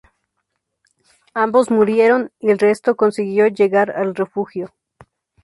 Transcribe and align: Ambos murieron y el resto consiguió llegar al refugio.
Ambos 1.35 1.69
murieron 1.69 2.31
y 2.39 2.49
el 2.49 2.57
resto 2.57 2.95
consiguió 2.95 3.45
llegar 3.45 3.91
al 3.91 4.15
refugio. 4.15 4.73